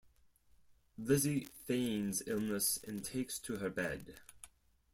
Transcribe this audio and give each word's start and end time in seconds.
Lizzie 0.97 1.45
feigns 1.67 2.23
illness 2.25 2.79
and 2.83 3.05
takes 3.05 3.37
to 3.37 3.57
her 3.57 3.69
bed. 3.69 4.19